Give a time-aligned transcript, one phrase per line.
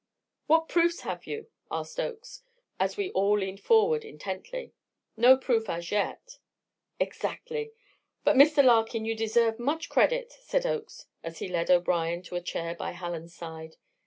[0.47, 2.41] "What proofs have you?" asked Oakes,
[2.79, 4.73] as we all leaned forward intently.
[5.15, 6.39] "No proof as yet."
[6.99, 7.71] "Exactly!
[8.23, 8.63] But, Mr.
[8.65, 12.93] Larkin, you deserve much credit," said Oakes, as he led O'Brien to a chair by
[12.93, 13.75] Hallen's side.